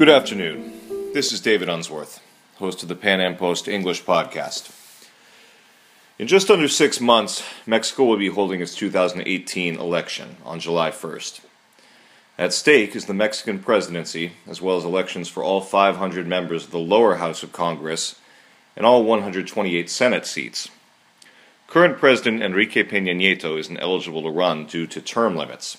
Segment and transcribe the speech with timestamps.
[0.00, 1.12] Good afternoon.
[1.12, 2.22] This is David Unsworth,
[2.54, 4.70] host of the Pan Am Post English podcast.
[6.18, 11.40] In just under six months, Mexico will be holding its 2018 election on July 1st.
[12.38, 16.70] At stake is the Mexican presidency, as well as elections for all 500 members of
[16.70, 18.18] the lower house of Congress
[18.78, 20.70] and all 128 Senate seats.
[21.66, 25.76] Current President Enrique Peña Nieto isn't eligible to run due to term limits.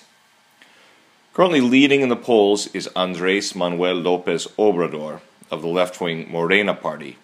[1.34, 6.74] Currently leading in the polls is Andres Manuel Lopez Obrador of the left wing Morena
[6.74, 7.16] party.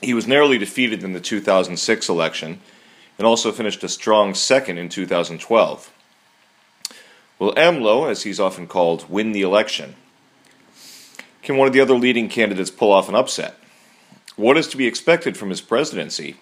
[0.00, 2.58] He was narrowly defeated in the 2006 election
[3.18, 5.92] and also finished a strong second in 2012.
[7.38, 9.96] Will AMLO, as he's often called, win the election?
[11.42, 13.56] Can one of the other leading candidates pull off an upset?
[14.36, 16.36] What is to be expected from his presidency?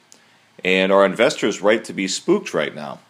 [0.64, 3.00] And are investors right to be spooked right now?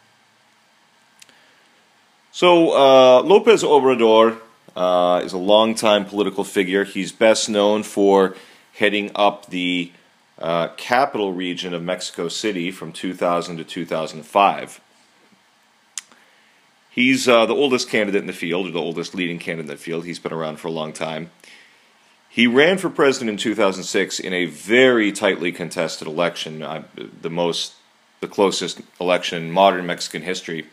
[2.37, 4.37] So, uh, Lopez Obrador
[4.77, 6.85] uh, is a longtime political figure.
[6.85, 8.37] He's best known for
[8.75, 9.91] heading up the
[10.39, 14.81] uh, capital region of Mexico City from 2000 to 2005.
[16.91, 19.83] He's uh, the oldest candidate in the field, or the oldest leading candidate in the
[19.83, 20.05] field.
[20.05, 21.31] He's been around for a long time.
[22.29, 26.83] He ran for president in 2006 in a very tightly contested election, uh,
[27.23, 27.77] the most,
[28.21, 30.67] the closest election in modern Mexican history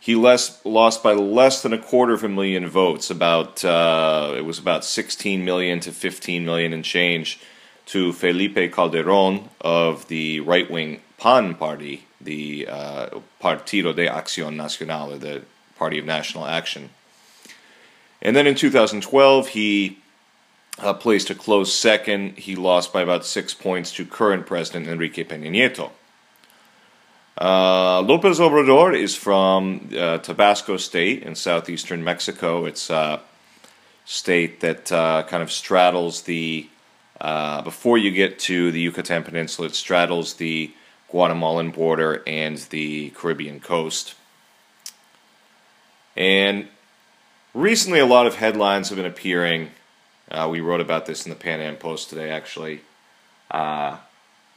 [0.00, 3.10] he less, lost by less than a quarter of a million votes.
[3.10, 7.40] About uh, it was about 16 million to 15 million and change
[7.86, 13.08] to Felipe Calderon of the right-wing PAN party, the uh,
[13.40, 15.42] Partido de Acción Nacional, or the
[15.76, 16.90] Party of National Action.
[18.20, 19.98] And then in 2012, he
[20.78, 22.38] uh, placed a close second.
[22.38, 25.90] He lost by about six points to current President Enrique Peña Nieto.
[27.40, 32.64] Uh, Lopez Obrador is from uh, Tabasco State in southeastern Mexico.
[32.64, 33.20] It's a
[34.04, 36.68] state that uh, kind of straddles the,
[37.20, 40.72] uh, before you get to the Yucatan Peninsula, it straddles the
[41.08, 44.16] Guatemalan border and the Caribbean coast.
[46.16, 46.66] And
[47.54, 49.70] recently, a lot of headlines have been appearing.
[50.28, 52.80] Uh, we wrote about this in the Pan Am Post today, actually.
[53.48, 53.98] Uh,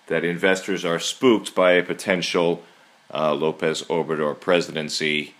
[0.08, 2.64] that investors are spooked by a potential
[3.14, 5.34] uh, Lopez Obrador presidency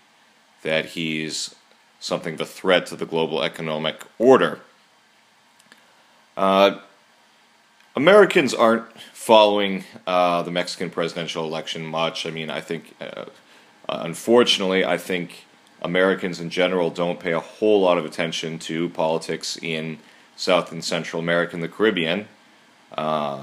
[0.62, 1.54] that he's
[2.00, 4.60] something of a threat to the global economic order.
[6.36, 6.78] Uh,
[7.94, 12.26] Americans aren't following uh, the Mexican presidential election much.
[12.26, 13.26] I mean, I think, uh,
[13.88, 15.44] unfortunately, I think
[15.82, 19.98] Americans in general don't pay a whole lot of attention to politics in
[20.36, 22.28] South and Central America and the Caribbean.
[22.96, 23.40] Uh,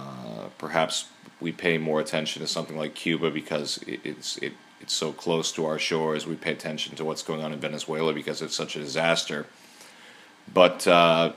[0.57, 1.09] perhaps
[1.39, 5.65] we pay more attention to something like Cuba because it's it, it's so close to
[5.65, 6.25] our shores.
[6.25, 9.45] We pay attention to what's going on in Venezuela because it's such a disaster.
[10.53, 11.33] But uh,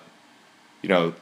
[0.80, 1.14] you know,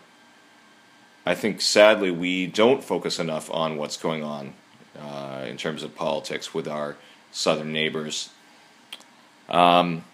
[1.26, 4.54] I think sadly we don't focus enough on what's going on
[4.98, 6.96] uh, in terms of politics with our
[7.32, 8.30] southern neighbors.
[9.48, 10.04] Um,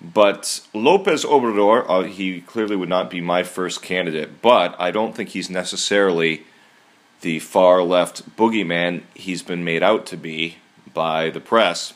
[0.00, 5.14] but Lopez Obrador, uh, he clearly would not be my first candidate, but I don't
[5.14, 6.44] think he's necessarily
[7.20, 10.56] the far left boogeyman he's been made out to be
[10.92, 11.94] by the press.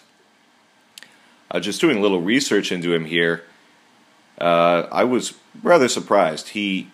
[1.50, 3.42] Uh, just doing a little research into him here,
[4.38, 6.50] uh, I was rather surprised.
[6.50, 6.88] He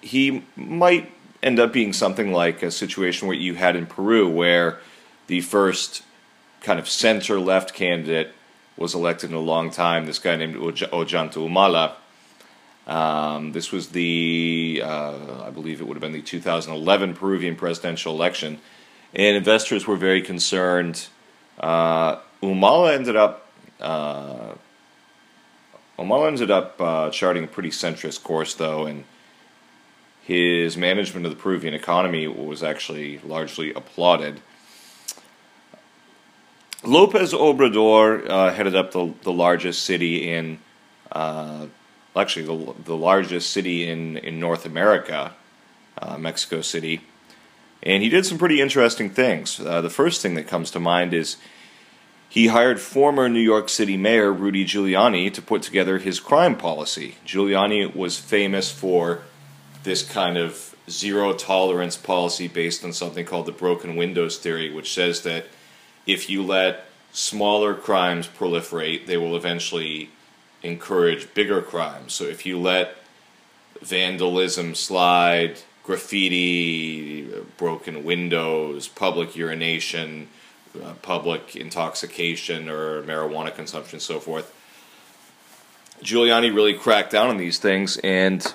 [0.00, 1.12] he might
[1.42, 4.80] end up being something like a situation where you had in Peru, where
[5.26, 6.02] the first
[6.60, 8.32] kind of center left candidate
[8.76, 10.06] was elected in a long time.
[10.06, 11.94] This guy named Ollanta Humala.
[12.92, 14.00] um, this was the,
[14.82, 18.60] uh, I believe it would have been the 2011 Peruvian presidential election,
[19.14, 21.08] and investors were very concerned.
[21.58, 23.46] Uh, Humala ended up,
[23.80, 24.54] uh,
[25.98, 29.04] Humala ended up uh, charting a pretty centrist course, though, and
[30.22, 34.40] his management of the Peruvian economy was actually largely applauded.
[36.82, 40.58] Lopez Obrador uh, headed up the, the largest city in
[41.12, 41.66] uh,
[42.16, 45.32] actually the, the largest city in, in North America,
[45.98, 47.02] uh, Mexico City.
[47.82, 49.60] And he did some pretty interesting things.
[49.60, 51.36] Uh, the first thing that comes to mind is
[52.28, 57.16] he hired former New York City Mayor Rudy Giuliani to put together his crime policy.
[57.24, 59.20] Giuliani was famous for
[59.84, 64.92] this kind of zero tolerance policy based on something called the broken windows theory, which
[64.92, 65.46] says that
[66.06, 70.10] if you let smaller crimes proliferate, they will eventually
[70.66, 72.12] encourage bigger crimes.
[72.12, 72.96] So if you let
[73.80, 77.22] vandalism slide, graffiti,
[77.56, 80.28] broken windows, public urination,
[80.82, 84.52] uh, public intoxication or marijuana consumption, so forth,
[86.02, 88.52] Giuliani really cracked down on these things, and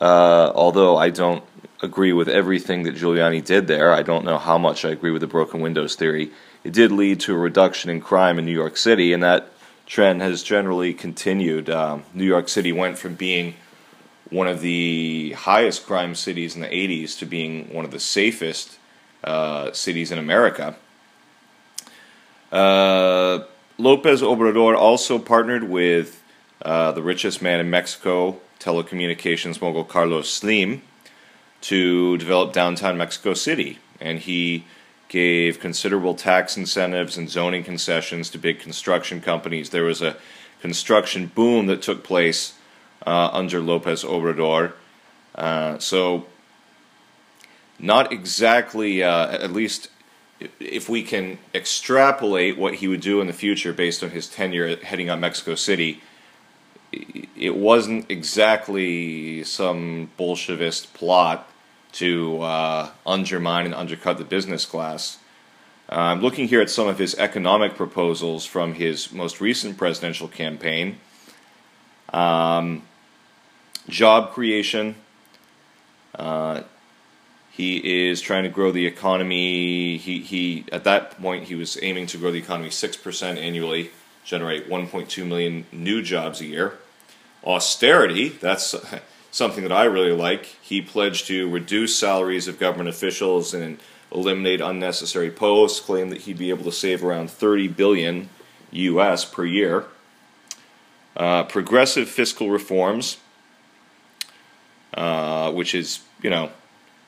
[0.00, 1.44] uh, although I don't
[1.82, 5.20] agree with everything that Giuliani did there, I don't know how much I agree with
[5.20, 6.30] the broken windows theory.
[6.64, 9.50] It did lead to a reduction in crime in New York City, and that
[9.90, 11.68] trend has generally continued.
[11.68, 13.54] Um, New York City went from being
[14.30, 18.78] one of the highest crime cities in the 80s to being one of the safest
[19.24, 20.76] uh, cities in America.
[22.52, 23.40] Uh,
[23.78, 26.22] Lopez Obrador also partnered with
[26.62, 30.82] uh, the richest man in Mexico, telecommunications mogul Carlos Slim,
[31.62, 33.80] to develop downtown Mexico City.
[34.00, 34.64] And he
[35.10, 39.70] gave considerable tax incentives and zoning concessions to big construction companies.
[39.70, 40.16] There was a
[40.62, 42.54] construction boom that took place
[43.04, 44.72] uh, under Lopez Obrador.
[45.34, 46.26] Uh, so,
[47.78, 49.90] not exactly, uh, at least
[50.60, 54.76] if we can extrapolate what he would do in the future based on his tenure
[54.76, 56.00] heading up Mexico City,
[56.92, 61.50] it wasn't exactly some Bolshevist plot
[61.92, 65.18] to uh, undermine and undercut the business class.
[65.90, 70.28] Uh, I'm looking here at some of his economic proposals from his most recent presidential
[70.28, 71.00] campaign.
[72.12, 72.82] Um,
[73.88, 74.94] job creation.
[76.14, 76.62] Uh,
[77.50, 79.96] he is trying to grow the economy.
[79.96, 83.90] He, he at that point he was aiming to grow the economy six percent annually,
[84.24, 86.78] generate 1.2 million new jobs a year.
[87.44, 88.28] Austerity.
[88.28, 88.74] That's
[89.30, 90.46] something that I really like.
[90.60, 93.78] He pledged to reduce salaries of government officials and
[94.12, 95.80] eliminate unnecessary posts.
[95.80, 98.28] Claimed that he'd be able to save around 30 billion
[98.72, 99.24] U.S.
[99.24, 99.86] per year.
[101.16, 103.18] Uh, progressive fiscal reforms,
[104.94, 106.50] uh, which is you know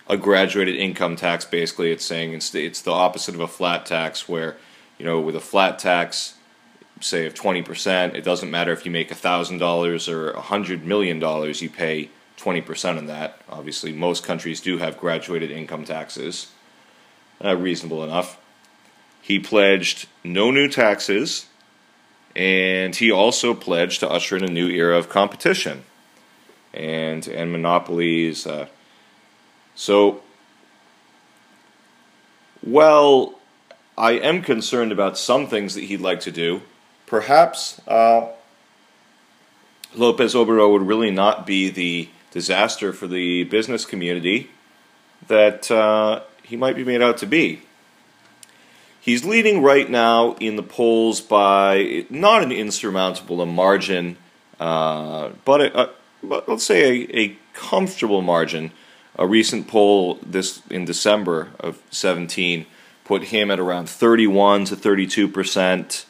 [0.08, 1.44] a graduated income tax.
[1.44, 4.56] Basically, it's saying it's the, it's the opposite of a flat tax, where
[4.98, 6.34] you know with a flat tax
[7.04, 11.20] say of 20%, it doesn't matter if you make $1,000 or $100 million,
[11.54, 13.40] you pay 20% of that.
[13.48, 16.52] Obviously, most countries do have graduated income taxes,
[17.44, 18.38] uh, reasonable enough.
[19.20, 21.46] He pledged no new taxes,
[22.34, 25.84] and he also pledged to usher in a new era of competition
[26.74, 28.46] and and monopolies.
[28.46, 28.66] Uh,
[29.74, 30.22] so,
[32.64, 33.38] well,
[33.96, 36.62] I am concerned about some things that he'd like to do
[37.12, 38.26] perhaps uh,
[39.94, 44.48] Lopez Obrador would really not be the disaster for the business community
[45.28, 47.60] that uh, he might be made out to be.
[48.98, 54.16] He's leading right now in the polls by not an insurmountable margin,
[54.58, 55.90] uh, but, a, a,
[56.22, 58.72] but let's say a, a comfortable margin.
[59.16, 62.64] A recent poll this in December of 17
[63.04, 66.06] put him at around 31 to 32 percent.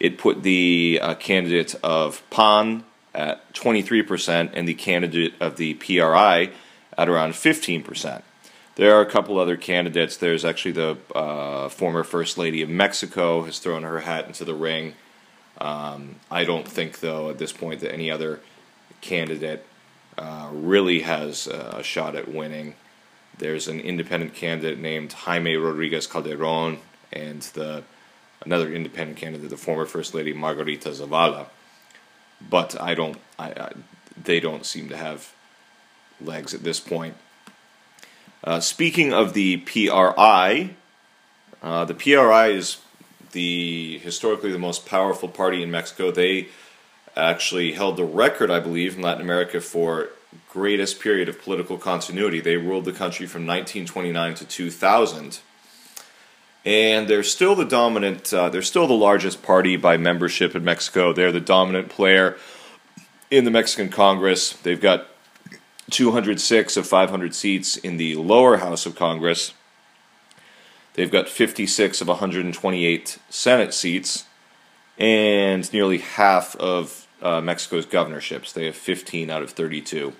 [0.00, 2.84] It put the uh, candidate of PAN
[3.14, 6.50] at 23% and the candidate of the PRI
[6.96, 8.22] at around 15%.
[8.76, 10.16] There are a couple other candidates.
[10.16, 14.54] There's actually the uh, former First Lady of Mexico has thrown her hat into the
[14.54, 14.94] ring.
[15.60, 18.38] Um, I don't think, though, at this point that any other
[19.00, 19.66] candidate
[20.16, 22.74] uh, really has a shot at winning.
[23.38, 26.78] There's an independent candidate named Jaime Rodriguez Calderon,
[27.12, 27.82] and the
[28.48, 31.48] another independent candidate, the former First Lady Margarita Zavala.
[32.40, 33.72] But I don't, I, I
[34.24, 35.34] they don't seem to have
[36.18, 37.14] legs at this point.
[38.42, 40.70] Uh, speaking of the PRI,
[41.62, 42.78] uh, the PRI is
[43.32, 46.10] the historically the most powerful party in Mexico.
[46.10, 46.48] They
[47.14, 50.08] actually held the record, I believe, in Latin America for
[50.48, 52.40] greatest period of political continuity.
[52.40, 55.40] They ruled the country from 1929 to 2000
[56.68, 58.30] and they're still the dominant.
[58.30, 61.14] Uh, they're still the largest party by membership in Mexico.
[61.14, 62.36] They're the dominant player
[63.30, 64.52] in the Mexican Congress.
[64.52, 65.06] They've got
[65.90, 69.54] 206 of 500 seats in the lower house of Congress.
[70.92, 74.24] They've got 56 of 128 Senate seats,
[74.98, 78.52] and nearly half of uh, Mexico's governorships.
[78.52, 80.12] They have 15 out of 32.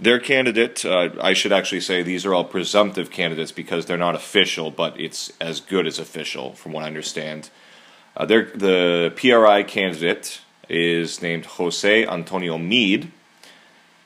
[0.00, 4.14] Their candidate, uh, I should actually say these are all presumptive candidates because they're not
[4.14, 7.50] official, but it's as good as official, from what I understand.
[8.16, 10.40] Uh, the PRI candidate
[10.70, 13.12] is named Jose Antonio Meade.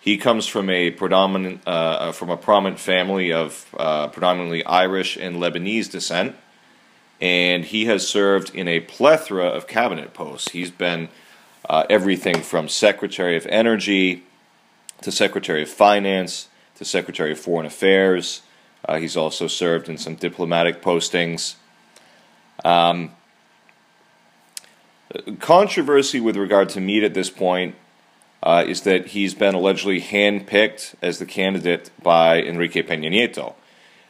[0.01, 5.17] He comes from a predominant uh, uh from a prominent family of uh, predominantly Irish
[5.17, 6.35] and Lebanese descent,
[7.21, 10.51] and he has served in a plethora of cabinet posts.
[10.51, 11.09] He's been
[11.71, 14.25] uh, everything from Secretary of Energy
[15.03, 18.43] to Secretary of Finance, to Secretary of Foreign Affairs.
[18.87, 21.55] Uh, he's also served in some diplomatic postings.
[22.65, 23.13] Um,
[25.39, 27.75] controversy with regard to Meade at this point
[28.43, 33.55] uh, is that he's been allegedly handpicked as the candidate by Enrique Peña Nieto.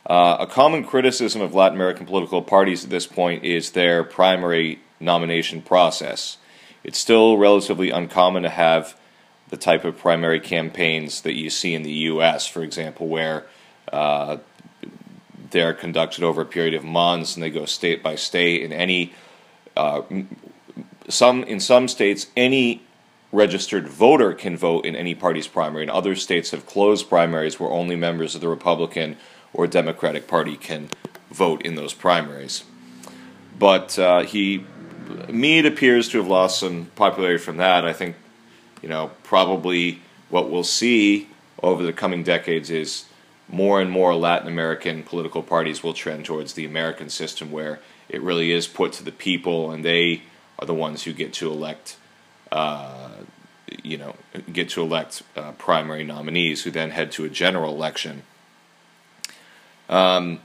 [0.06, 4.80] Uh, a common criticism of Latin American political parties at this point is their primary
[5.00, 6.36] nomination process.
[6.82, 8.98] It's still relatively uncommon to have
[9.54, 13.44] the type of primary campaigns that you see in the U.S., for example, where
[13.92, 14.38] uh,
[15.52, 18.62] they're conducted over a period of months and they go state by state.
[18.62, 19.12] In any
[19.76, 20.02] uh,
[21.08, 22.82] some in some states, any
[23.30, 25.84] registered voter can vote in any party's primary.
[25.84, 29.16] In other states have closed primaries where only members of the Republican
[29.52, 30.88] or Democratic Party can
[31.30, 32.64] vote in those primaries.
[33.56, 34.64] But uh, he,
[35.28, 37.84] Meade appears to have lost some popularity from that.
[37.84, 38.16] I think,
[38.84, 39.98] you know, probably
[40.28, 41.26] what we'll see
[41.62, 43.06] over the coming decades is
[43.48, 48.20] more and more Latin American political parties will trend towards the American system where it
[48.20, 50.20] really is put to the people and they
[50.58, 51.96] are the ones who get to elect,
[52.52, 53.08] uh,
[53.82, 54.16] you know,
[54.52, 58.22] get to elect uh, primary nominees who then head to a general election.
[59.88, 60.40] Um,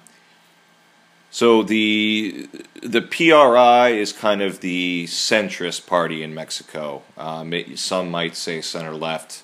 [1.32, 2.50] so the
[2.82, 7.04] the PRI is kind of the centrist party in Mexico.
[7.18, 9.44] Um, it, some might say center left,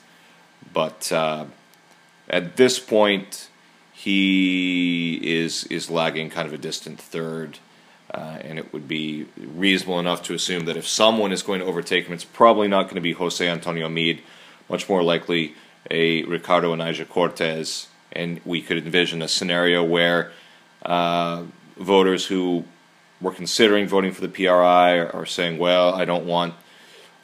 [0.74, 1.46] but uh,
[2.28, 3.50] at this point,
[3.94, 7.60] he is is lagging kind of a distant third.
[8.14, 11.66] Uh, and it would be reasonable enough to assume that if someone is going to
[11.66, 14.22] overtake him, it's probably not going to be Jose Antonio Meade,
[14.70, 15.54] much more likely
[15.92, 17.88] a Ricardo Anaya Cortez.
[18.14, 20.32] And we could envision a scenario where
[20.86, 21.44] uh,
[21.78, 22.66] voters who
[23.22, 26.54] were considering voting for the PRI are saying, well, I don't want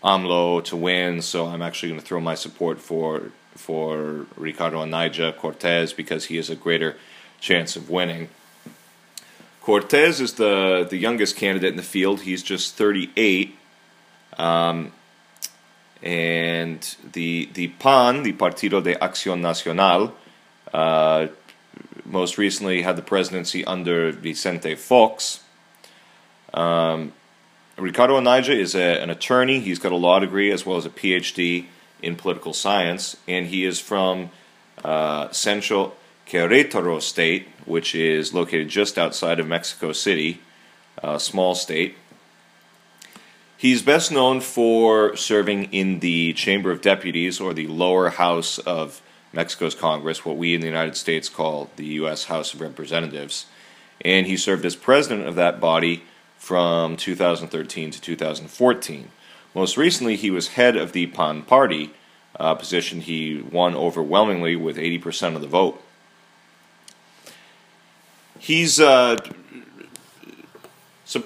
[0.04, 5.34] AMLO to win, so I'm actually going to throw my support for for Ricardo Anaya
[5.34, 6.96] Cortez because he has a greater
[7.40, 8.30] chance of winning.
[9.62, 12.22] Cortez is the, the youngest candidate in the field.
[12.22, 13.56] He's just 38.
[14.38, 14.92] Um,
[16.02, 20.16] and the, the PAN, the Partido de Acción Nacional,
[20.74, 21.28] uh,
[22.06, 25.42] most recently had the presidency under Vicente Fox.
[26.54, 27.14] Um,
[27.78, 29.60] Ricardo Anaya is a, an attorney.
[29.60, 31.66] He's got a law degree as well as a PhD
[32.02, 34.32] in political science, and he is from
[34.84, 35.96] uh, Central
[36.28, 40.42] Querétaro state, which is located just outside of Mexico City,
[41.04, 41.96] a small state.
[43.58, 49.02] He's best known for serving in the Chamber of Deputies, or the lower house of
[49.34, 52.26] Mexico's Congress, what we in the United States call the U.S.
[52.26, 53.46] House of Representatives.
[54.04, 56.04] And he served as president of that body
[56.38, 59.12] from 2013 to 2014.
[59.54, 61.94] Most recently, he was head of the PAN party,
[62.36, 65.82] a position he won overwhelmingly with 80% of the vote.
[68.40, 69.18] He's uh,
[71.06, 71.24] so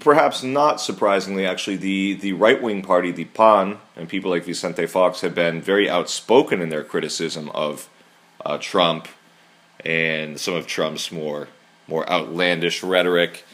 [0.00, 4.86] perhaps not surprisingly, actually, the, the right wing party, the PAN, and people like Vicente
[4.86, 7.88] Fox have been very outspoken in their criticism of
[8.44, 9.08] uh, Trump
[9.84, 11.48] and some of Trump's more
[11.88, 13.44] more outlandish rhetoric.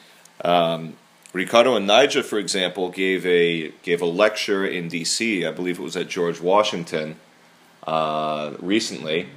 [0.45, 0.97] Um,
[1.33, 5.47] Ricardo Anaya, for example, gave a gave a lecture in D.C.
[5.47, 7.17] I believe it was at George Washington
[7.87, 9.29] uh, recently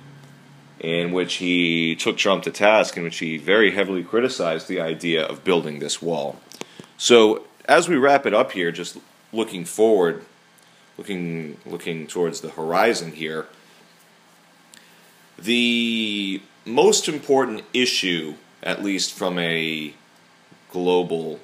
[0.80, 5.26] in which he took Trump to task, in which he very heavily criticized the idea
[5.26, 6.40] of building this wall.
[6.98, 8.98] So, as we wrap it up here, just
[9.32, 10.26] looking forward,
[10.98, 13.48] looking looking towards the horizon here,
[15.38, 19.94] the most important issue, at least from a
[20.72, 21.40] global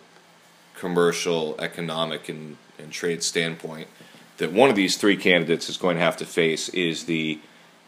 [0.75, 3.87] commercial, economic, and, and trade standpoint,
[4.37, 7.39] that one of these three candidates is going to have to face is the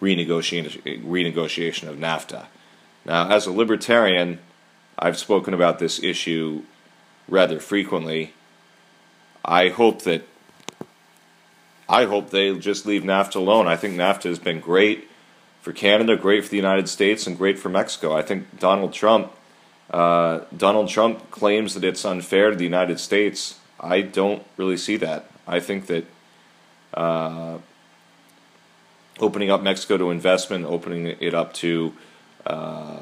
[0.01, 2.46] renegotiation, renegotiation of NAFTA.
[3.05, 4.39] Now, as a libertarian,
[5.00, 6.63] I've spoken about this issue
[7.27, 8.34] rather frequently.
[9.43, 10.27] I hope that
[11.93, 13.67] I hope they just leave NAFTA alone.
[13.67, 15.07] I think NAFTA has been great
[15.62, 18.15] for Canada, great for the United States, and great for Mexico.
[18.15, 19.31] I think Donald Trump
[19.91, 23.59] uh, Donald Trump claims that it's unfair to the United States.
[23.79, 25.29] I don't really see that.
[25.47, 26.07] I think that
[26.95, 27.59] uh,
[29.19, 31.93] opening up Mexico to investment, opening it up to
[32.47, 33.01] uh,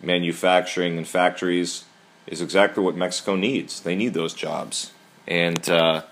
[0.00, 1.84] manufacturing and factories
[2.28, 3.80] is exactly what Mexico needs.
[3.80, 4.92] They need those jobs.
[5.26, 6.02] And uh,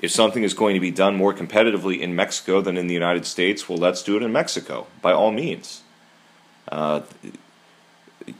[0.00, 3.26] if something is going to be done more competitively in Mexico than in the United
[3.26, 5.82] States, well, let's do it in Mexico by all means.
[6.72, 7.02] Uh,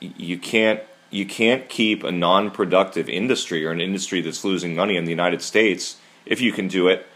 [0.00, 5.05] you can't you can't keep a non-productive industry or an industry that's losing money in
[5.05, 7.07] the United States if you can do it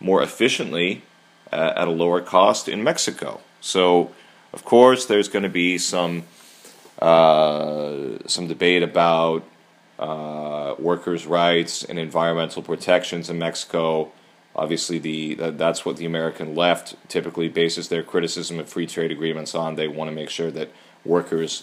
[0.00, 1.02] more efficiently
[1.52, 3.40] uh, at a lower cost in Mexico.
[3.60, 4.10] So,
[4.54, 6.24] of course, there's going to be some
[6.98, 9.44] uh, some debate about
[10.02, 14.10] uh, workers' rights and environmental protections in Mexico.
[14.54, 19.54] Obviously, the that's what the American left typically bases their criticism of free trade agreements
[19.54, 19.76] on.
[19.76, 20.68] They want to make sure that
[21.04, 21.62] workers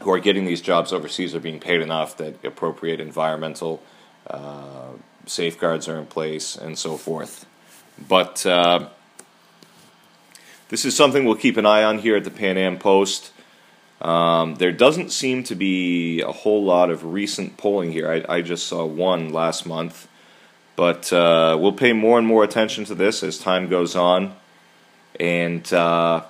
[0.00, 3.82] who are getting these jobs overseas are being paid enough, that appropriate environmental
[4.28, 4.92] uh,
[5.26, 7.46] safeguards are in place, and so forth.
[8.08, 8.88] But uh,
[10.68, 13.32] this is something we'll keep an eye on here at the Pan Am Post.
[14.00, 18.10] Um, there doesn't seem to be a whole lot of recent polling here.
[18.28, 20.08] I, I just saw one last month.
[20.76, 24.36] But uh, we'll pay more and more attention to this as time goes on.
[25.18, 26.22] And uh,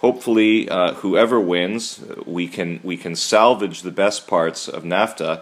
[0.00, 5.40] hopefully, uh, whoever wins, we can, we can salvage the best parts of NAFTA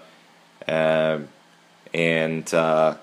[0.69, 1.19] uh,
[1.93, 2.95] and uh,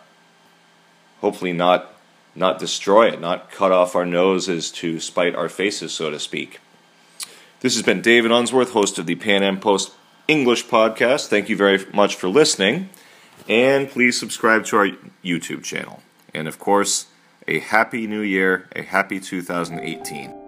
[1.20, 1.94] hopefully not,
[2.34, 6.62] not destroy it, not cut off our noses to spite our faces, so to speak.
[7.65, 9.91] This has been David Unsworth, host of the Pan Am Post
[10.27, 11.29] English podcast.
[11.29, 12.89] Thank you very much for listening.
[13.50, 14.89] And please subscribe to our
[15.24, 16.03] YouTube channel.
[16.31, 17.07] And of course,
[17.48, 20.44] a happy new year, a happy 2018.